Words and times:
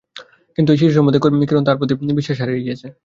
কিন্তু, 0.57 0.69
এই 0.73 0.79
শিশু 0.79 0.93
সম্বন্ধে 0.95 1.19
কিরণ 1.49 1.63
তাহার 1.65 1.79
প্রতি 1.79 1.93
বিশ্বাস 2.19 2.37
হারাইয়াছে। 2.41 2.87